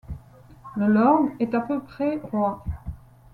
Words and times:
Le 0.77 0.87
lord 0.87 1.29
est 1.39 1.53
à 1.53 1.59
peu 1.61 1.79
près 1.79 2.15
roi. 2.31 2.63